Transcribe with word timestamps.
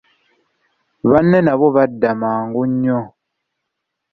Banne 1.09 1.37
nabo 1.45 1.67
badda 1.75 2.09
mangu 2.21 2.61
nnyo. 2.71 2.99